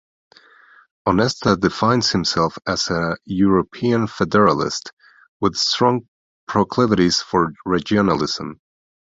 [1.05, 4.93] Onesta defines himself as a European federalist,
[5.39, 6.07] with strong
[6.47, 8.55] proclivities for regionalism.